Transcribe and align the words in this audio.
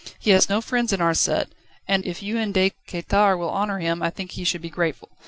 "He 0.17 0.31
has 0.31 0.49
no 0.49 0.61
friends 0.61 0.91
in 0.91 0.99
our 0.99 1.13
set, 1.13 1.51
and 1.87 2.03
if 2.07 2.23
you 2.23 2.39
and 2.39 2.51
De 2.51 2.71
Quettare 2.87 3.37
will 3.37 3.51
honour 3.51 3.77
him, 3.77 4.01
I 4.01 4.09
think 4.09 4.31
he 4.31 4.43
should 4.43 4.59
be 4.63 4.69
grateful." 4.71 5.09